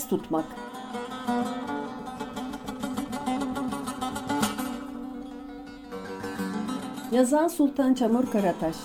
yaz 0.00 0.08
tutmak. 0.08 0.44
Yazan 7.12 7.48
Sultan 7.48 7.94
Çamur 7.94 8.26
Karataş 8.26 8.76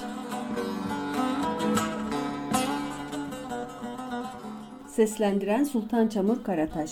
Seslendiren 4.88 5.64
Sultan 5.64 6.08
Çamur 6.08 6.44
Karataş 6.44 6.92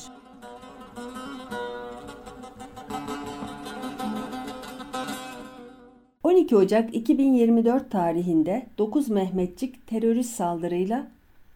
12 6.23 6.55
Ocak 6.55 6.95
2024 6.95 7.91
tarihinde 7.91 8.65
9 8.77 9.09
Mehmetçik 9.09 9.87
terörist 9.87 10.35
saldırıyla 10.35 11.07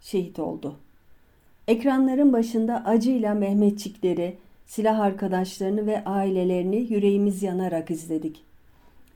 şehit 0.02 0.40
oldu. 0.40 0.87
Ekranların 1.68 2.34
başında 2.34 2.86
acıyla 2.86 3.34
Mehmetçikleri, 3.34 4.38
silah 4.66 5.00
arkadaşlarını 5.00 5.88
ve 5.88 6.06
ailelerini 6.06 6.94
yüreğimiz 6.94 7.44
yanarak 7.44 7.92
izledik. 7.92 8.44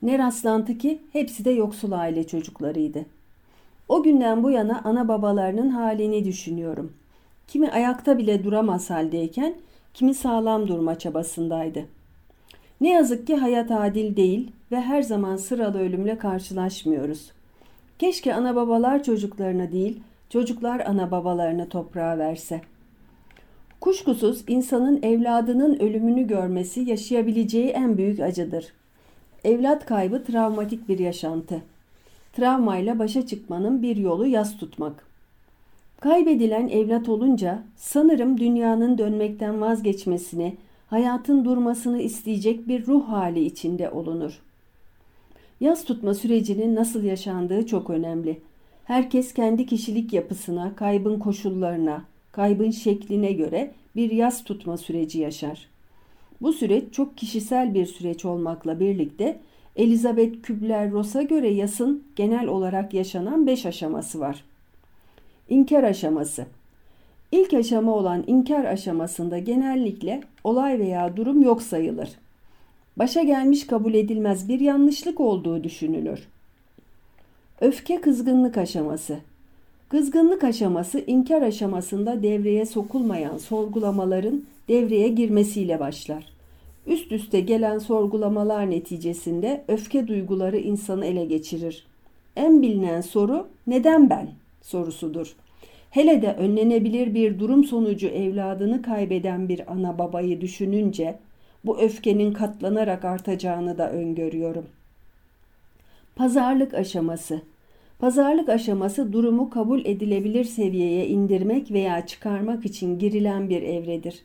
Ne 0.02 0.18
rastlantı 0.20 0.78
ki 0.78 1.02
hepsi 1.14 1.46
de 1.46 1.52
yoksul 1.52 1.92
aile 1.92 2.28
çocuklarıydı. 2.28 3.06
O 3.90 4.04
günden 4.04 4.44
bu 4.44 4.52
yana 4.52 4.82
ana 4.84 5.08
babalarının 5.08 5.70
halini 5.70 6.26
düşünüyorum. 6.26 6.94
Kimi 7.48 7.72
ayakta 7.72 8.18
bile 8.18 8.44
duramaz 8.44 8.90
haldeyken, 8.90 9.56
kimi 9.94 10.14
sağlam 10.14 10.68
durma 10.68 11.00
çabasındaydı. 11.00 11.86
Ne 12.82 12.90
yazık 12.90 13.28
ki 13.28 13.36
hayat 13.36 13.72
adil 13.72 14.16
değil 14.16 14.52
ve 14.72 14.82
her 14.82 15.02
zaman 15.02 15.36
sıralı 15.36 15.80
ölümle 15.80 16.18
karşılaşmıyoruz. 16.18 17.32
Keşke 18.00 18.34
ana 18.34 18.56
babalar 18.56 19.04
çocuklarına 19.04 19.72
değil, 19.72 20.00
çocuklar 20.32 20.80
ana 20.80 21.12
babalarını 21.12 21.70
toprağa 21.70 22.18
verse. 22.18 22.62
Kuşkusuz 23.82 24.44
insanın 24.48 25.04
evladının 25.04 25.80
ölümünü 25.80 26.28
görmesi 26.28 26.80
yaşayabileceği 26.80 27.70
en 27.70 27.98
büyük 27.98 28.20
acıdır. 28.20 28.74
Evlat 29.44 29.86
kaybı 29.86 30.24
travmatik 30.24 30.90
bir 30.90 31.00
yaşantı. 31.00 31.62
Travmayla 32.34 33.00
başa 33.00 33.28
çıkmanın 33.28 33.82
bir 33.82 33.96
yolu 33.96 34.28
yas 34.28 34.58
tutmak. 34.58 35.06
Kaybedilen 36.00 36.68
evlat 36.68 37.10
olunca 37.10 37.64
sanırım 37.76 38.40
dünyanın 38.40 38.98
dönmekten 38.98 39.62
vazgeçmesini, 39.62 40.58
hayatın 40.88 41.46
durmasını 41.46 42.02
isteyecek 42.02 42.68
bir 42.68 42.88
ruh 42.88 43.08
hali 43.08 43.46
içinde 43.46 43.90
olunur. 43.90 44.42
Yaz 45.60 45.86
tutma 45.86 46.14
sürecinin 46.14 46.76
nasıl 46.76 47.04
yaşandığı 47.04 47.66
çok 47.66 47.90
önemli. 47.90 48.40
Herkes 48.86 49.34
kendi 49.34 49.66
kişilik 49.66 50.14
yapısına, 50.14 50.76
kaybın 50.76 51.20
koşullarına, 51.20 52.06
kaybın 52.32 52.72
şekline 52.72 53.32
göre 53.32 53.72
bir 53.96 54.12
yaz 54.12 54.44
tutma 54.44 54.78
süreci 54.78 55.20
yaşar. 55.20 55.68
Bu 56.42 56.54
süreç 56.54 56.84
çok 56.94 57.18
kişisel 57.18 57.74
bir 57.74 57.86
süreç 57.86 58.26
olmakla 58.26 58.80
birlikte 58.80 59.40
Elizabeth 59.76 60.42
Kübler-Ross'a 60.42 61.22
göre 61.22 61.50
yasın 61.50 62.04
genel 62.16 62.48
olarak 62.48 62.94
yaşanan 62.94 63.48
beş 63.48 63.66
aşaması 63.66 64.20
var. 64.20 64.44
İnkar 65.50 65.84
aşaması 65.84 66.46
İlk 67.32 67.54
aşama 67.54 67.96
olan 67.96 68.24
inkar 68.28 68.66
aşamasında 68.66 69.40
genellikle 69.40 70.22
olay 70.44 70.80
veya 70.80 71.18
durum 71.18 71.42
yok 71.42 71.62
sayılır. 71.62 72.10
Başa 72.98 73.24
gelmiş 73.24 73.68
kabul 73.68 73.94
edilmez 73.94 74.50
bir 74.50 74.60
yanlışlık 74.60 75.20
olduğu 75.20 75.64
düşünülür. 75.64 76.28
Öfke 77.62 78.02
kızgınlık 78.02 78.58
aşaması. 78.58 79.18
Kızgınlık 79.90 80.44
aşaması 80.44 81.00
inkar 81.08 81.42
aşamasında 81.42 82.24
devreye 82.24 82.66
sokulmayan 82.66 83.38
sorgulamaların 83.38 84.44
devreye 84.70 85.08
girmesiyle 85.08 85.80
başlar. 85.80 86.26
Üst 86.88 87.12
üste 87.12 87.40
gelen 87.40 87.78
sorgulamalar 87.78 88.70
neticesinde 88.70 89.64
öfke 89.68 90.08
duyguları 90.08 90.58
insanı 90.58 91.06
ele 91.06 91.26
geçirir. 91.26 91.88
En 92.36 92.62
bilinen 92.62 93.02
soru 93.02 93.48
neden 93.68 94.10
ben 94.10 94.30
sorusudur. 94.62 95.36
Hele 95.90 96.22
de 96.22 96.34
önlenebilir 96.34 97.14
bir 97.14 97.40
durum 97.40 97.64
sonucu 97.64 98.08
evladını 98.08 98.82
kaybeden 98.82 99.50
bir 99.50 99.72
ana 99.72 100.00
babayı 100.00 100.42
düşününce 100.42 101.20
bu 101.66 101.80
öfkenin 101.80 102.34
katlanarak 102.34 103.06
artacağını 103.06 103.78
da 103.78 103.92
öngörüyorum. 103.92 104.66
Pazarlık 106.22 106.74
aşaması 106.74 107.42
Pazarlık 108.00 108.50
aşaması 108.50 109.14
durumu 109.14 109.50
kabul 109.50 109.86
edilebilir 109.86 110.44
seviyeye 110.44 111.08
indirmek 111.08 111.72
veya 111.72 112.06
çıkarmak 112.06 112.66
için 112.66 113.00
girilen 113.00 113.50
bir 113.50 113.62
evredir. 113.62 114.24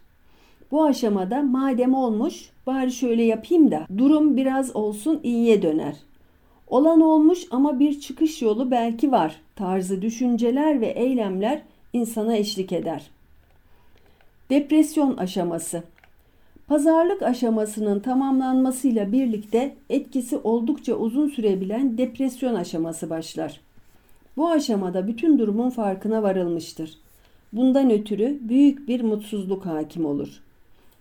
Bu 0.70 0.84
aşamada 0.84 1.42
madem 1.42 1.94
olmuş 1.94 2.50
bari 2.66 2.92
şöyle 2.92 3.22
yapayım 3.22 3.70
da 3.70 3.86
durum 3.98 4.36
biraz 4.36 4.76
olsun 4.76 5.20
iyiye 5.22 5.62
döner. 5.62 5.96
Olan 6.66 7.00
olmuş 7.00 7.46
ama 7.50 7.78
bir 7.78 8.00
çıkış 8.00 8.42
yolu 8.42 8.70
belki 8.70 9.12
var 9.12 9.40
tarzı 9.54 10.02
düşünceler 10.02 10.80
ve 10.80 10.86
eylemler 10.86 11.62
insana 11.92 12.36
eşlik 12.36 12.72
eder. 12.72 13.10
Depresyon 14.50 15.16
aşaması 15.16 15.82
Pazarlık 16.66 17.22
aşamasının 17.22 18.00
tamamlanmasıyla 18.00 19.12
birlikte 19.12 19.74
etkisi 19.90 20.36
oldukça 20.36 20.94
uzun 20.94 21.28
sürebilen 21.28 21.98
depresyon 21.98 22.54
aşaması 22.54 23.10
başlar. 23.10 23.60
Bu 24.36 24.48
aşamada 24.50 25.06
bütün 25.08 25.38
durumun 25.38 25.70
farkına 25.70 26.22
varılmıştır. 26.22 26.98
Bundan 27.52 27.90
ötürü 27.90 28.38
büyük 28.40 28.88
bir 28.88 29.00
mutsuzluk 29.00 29.66
hakim 29.66 30.04
olur. 30.04 30.42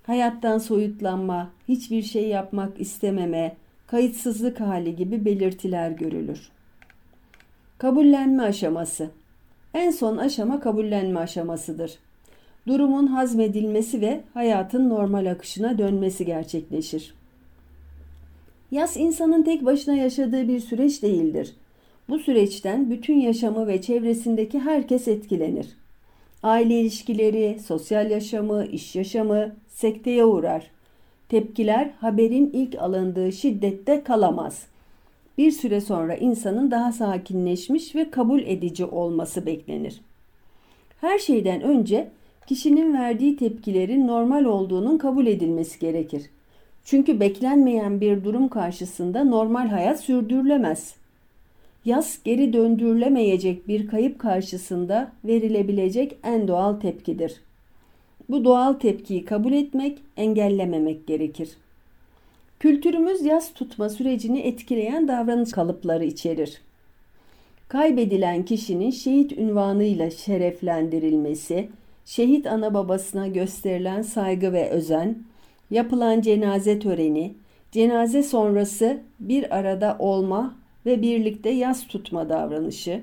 Hayattan 0.04 0.58
soyutlanma, 0.58 1.50
hiçbir 1.68 2.04
şey 2.04 2.28
yapmak 2.28 2.82
istememe, 2.82 3.56
kayıtsızlık 3.88 4.60
hali 4.60 4.96
gibi 4.96 5.26
belirtiler 5.26 5.92
görülür. 5.92 6.50
Kabullenme 7.78 8.44
aşaması 8.44 9.10
En 9.74 9.92
son 9.92 10.18
aşama 10.18 10.60
kabullenme 10.60 11.20
aşamasıdır. 11.20 12.00
Durumun 12.68 13.08
hazmedilmesi 13.08 14.02
ve 14.02 14.22
hayatın 14.34 14.90
normal 14.90 15.32
akışına 15.32 15.78
dönmesi 15.78 16.26
gerçekleşir. 16.26 17.14
Yas 18.72 18.98
insanın 18.98 19.44
tek 19.44 19.66
başına 19.66 19.96
yaşadığı 19.96 20.48
bir 20.48 20.60
süreç 20.60 21.04
değildir. 21.04 21.56
Bu 22.10 22.20
süreçten 22.20 22.90
bütün 22.90 23.20
yaşamı 23.20 23.68
ve 23.68 23.82
çevresindeki 23.82 24.60
herkes 24.60 25.08
etkilenir. 25.08 25.68
Aile 26.44 26.82
ilişkileri, 26.82 27.60
sosyal 27.66 28.12
yaşamı, 28.12 28.66
iş 28.66 28.96
yaşamı 28.96 29.56
sekteye 29.68 30.26
uğrar. 30.26 30.72
Tepkiler 31.30 31.90
haberin 32.00 32.50
ilk 32.54 32.76
alındığı 32.76 33.32
şiddette 33.32 34.04
kalamaz. 34.04 34.68
Bir 35.38 35.52
süre 35.52 35.82
sonra 35.82 36.16
insanın 36.16 36.72
daha 36.72 36.92
sakinleşmiş 36.92 37.96
ve 37.96 38.10
kabul 38.10 38.42
edici 38.42 38.86
olması 38.86 39.46
beklenir. 39.46 40.02
Her 41.02 41.20
şeyden 41.20 41.62
önce 41.62 42.08
kişinin 42.48 42.94
verdiği 42.94 43.38
tepkilerin 43.38 44.08
normal 44.08 44.46
olduğunun 44.46 44.98
kabul 44.98 45.28
edilmesi 45.28 45.80
gerekir. 45.80 46.24
Çünkü 46.86 47.20
beklenmeyen 47.20 48.02
bir 48.02 48.24
durum 48.24 48.48
karşısında 48.48 49.24
normal 49.24 49.68
hayat 49.68 50.00
sürdürülemez. 50.00 50.96
Yas 51.86 52.24
geri 52.24 52.54
döndürülemeyecek 52.54 53.68
bir 53.68 53.88
kayıp 53.88 54.20
karşısında 54.20 55.12
verilebilecek 55.26 56.18
en 56.24 56.48
doğal 56.48 56.74
tepkidir. 56.74 57.42
Bu 58.30 58.46
doğal 58.46 58.74
tepkiyi 58.74 59.26
kabul 59.26 59.54
etmek, 59.54 59.98
engellememek 60.18 61.08
gerekir. 61.08 61.50
Kültürümüz 62.60 63.26
yas 63.26 63.54
tutma 63.54 63.90
sürecini 63.90 64.40
etkileyen 64.40 65.08
davranış 65.08 65.52
kalıpları 65.52 66.06
içerir. 66.06 66.62
Kaybedilen 67.68 68.46
kişinin 68.46 68.92
şehit 68.92 69.32
ünvanıyla 69.32 70.10
şereflendirilmesi, 70.10 71.70
şehit 72.06 72.48
ana 72.48 72.74
babasına 72.74 73.28
gösterilen 73.28 74.02
saygı 74.02 74.54
ve 74.54 74.70
özen, 74.70 75.18
yapılan 75.72 76.22
cenaze 76.22 76.80
töreni, 76.80 77.34
cenaze 77.72 78.24
sonrası 78.24 79.02
bir 79.20 79.58
arada 79.58 79.96
olma 80.00 80.56
ve 80.86 81.02
birlikte 81.02 81.50
yas 81.50 81.88
tutma 81.88 82.30
davranışı, 82.30 83.02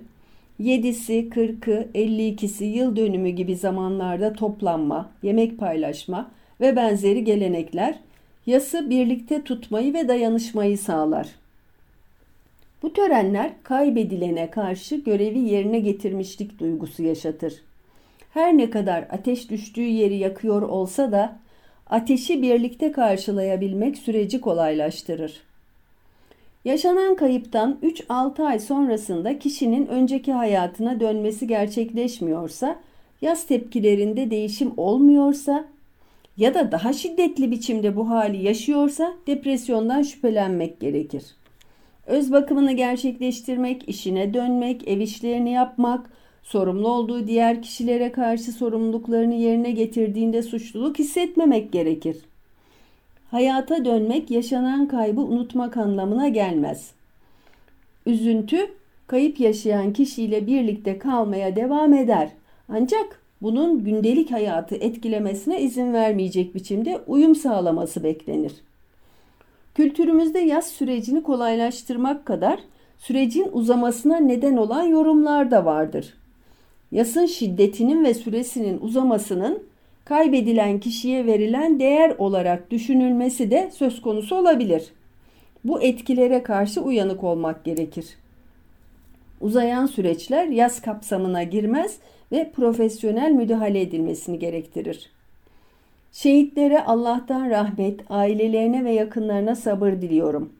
7'si, 0.60 1.28
40'ı, 1.28 1.88
52'si 1.94 2.64
yıl 2.64 2.96
dönümü 2.96 3.28
gibi 3.28 3.56
zamanlarda 3.56 4.32
toplanma, 4.32 5.10
yemek 5.22 5.58
paylaşma 5.58 6.30
ve 6.60 6.76
benzeri 6.76 7.24
gelenekler 7.24 7.98
yası 8.46 8.90
birlikte 8.90 9.42
tutmayı 9.42 9.94
ve 9.94 10.08
dayanışmayı 10.08 10.78
sağlar. 10.78 11.28
Bu 12.82 12.92
törenler 12.92 13.52
kaybedilene 13.62 14.50
karşı 14.50 14.96
görevi 14.96 15.38
yerine 15.38 15.80
getirmişlik 15.80 16.58
duygusu 16.58 17.02
yaşatır. 17.02 17.62
Her 18.34 18.56
ne 18.58 18.70
kadar 18.70 19.06
ateş 19.10 19.50
düştüğü 19.50 19.80
yeri 19.80 20.16
yakıyor 20.16 20.62
olsa 20.62 21.12
da 21.12 21.38
ateşi 21.86 22.42
birlikte 22.42 22.92
karşılayabilmek 22.92 23.98
süreci 23.98 24.40
kolaylaştırır. 24.40 25.40
Yaşanan 26.64 27.14
kayıptan 27.14 27.78
3-6 27.82 28.42
ay 28.42 28.58
sonrasında 28.58 29.38
kişinin 29.38 29.86
önceki 29.86 30.32
hayatına 30.32 31.00
dönmesi 31.00 31.46
gerçekleşmiyorsa 31.46 32.76
yaz 33.22 33.46
tepkilerinde 33.46 34.30
değişim 34.30 34.72
olmuyorsa 34.76 35.64
ya 36.36 36.54
da 36.54 36.72
daha 36.72 36.92
şiddetli 36.92 37.50
biçimde 37.50 37.96
bu 37.96 38.10
hali 38.10 38.44
yaşıyorsa 38.44 39.12
depresyondan 39.26 40.02
şüphelenmek 40.02 40.80
gerekir. 40.80 41.24
Öz 42.06 42.32
bakımını 42.32 42.72
gerçekleştirmek, 42.72 43.88
işine 43.88 44.34
dönmek, 44.34 44.88
ev 44.88 45.00
işlerini 45.00 45.52
yapmak, 45.52 46.10
sorumlu 46.42 46.88
olduğu 46.88 47.26
diğer 47.26 47.62
kişilere 47.62 48.12
karşı 48.12 48.52
sorumluluklarını 48.52 49.34
yerine 49.34 49.70
getirdiğinde 49.70 50.42
suçluluk 50.42 50.98
hissetmemek 50.98 51.72
gerekir. 51.72 52.16
Hayata 53.30 53.84
dönmek 53.84 54.30
yaşanan 54.30 54.88
kaybı 54.88 55.20
unutmak 55.20 55.76
anlamına 55.76 56.28
gelmez. 56.28 56.90
Üzüntü 58.06 58.70
kayıp 59.06 59.40
yaşayan 59.40 59.92
kişiyle 59.92 60.46
birlikte 60.46 60.98
kalmaya 60.98 61.56
devam 61.56 61.94
eder. 61.94 62.28
Ancak 62.68 63.22
bunun 63.42 63.84
gündelik 63.84 64.32
hayatı 64.32 64.74
etkilemesine 64.74 65.60
izin 65.60 65.92
vermeyecek 65.92 66.54
biçimde 66.54 67.00
uyum 67.06 67.34
sağlaması 67.34 68.04
beklenir. 68.04 68.52
Kültürümüzde 69.74 70.38
yaz 70.38 70.66
sürecini 70.66 71.22
kolaylaştırmak 71.22 72.26
kadar 72.26 72.60
sürecin 72.98 73.48
uzamasına 73.52 74.16
neden 74.16 74.56
olan 74.56 74.82
yorumlar 74.82 75.50
da 75.50 75.64
vardır. 75.64 76.14
Yasın 76.92 77.26
şiddetinin 77.26 78.04
ve 78.04 78.14
süresinin 78.14 78.78
uzamasının 78.80 79.62
kaybedilen 80.04 80.80
kişiye 80.80 81.26
verilen 81.26 81.80
değer 81.80 82.14
olarak 82.18 82.70
düşünülmesi 82.70 83.50
de 83.50 83.70
söz 83.74 84.02
konusu 84.02 84.36
olabilir. 84.36 84.92
Bu 85.64 85.82
etkilere 85.82 86.42
karşı 86.42 86.80
uyanık 86.80 87.24
olmak 87.24 87.64
gerekir. 87.64 88.06
Uzayan 89.40 89.86
süreçler 89.86 90.46
yaz 90.46 90.82
kapsamına 90.82 91.42
girmez 91.42 91.98
ve 92.32 92.50
profesyonel 92.50 93.30
müdahale 93.30 93.80
edilmesini 93.80 94.38
gerektirir. 94.38 95.10
Şehitlere 96.12 96.84
Allah'tan 96.84 97.50
rahmet, 97.50 98.00
ailelerine 98.10 98.84
ve 98.84 98.92
yakınlarına 98.92 99.54
sabır 99.54 99.92
diliyorum. 99.92 100.52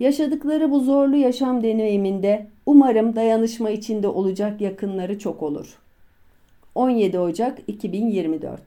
Yaşadıkları 0.00 0.70
bu 0.70 0.80
zorlu 0.80 1.16
yaşam 1.16 1.62
deneyiminde 1.62 2.46
umarım 2.66 3.16
dayanışma 3.16 3.70
içinde 3.70 4.08
olacak 4.08 4.60
yakınları 4.60 5.18
çok 5.18 5.42
olur. 5.42 5.78
17 6.74 7.18
Ocak 7.18 7.58
2024 7.66 8.60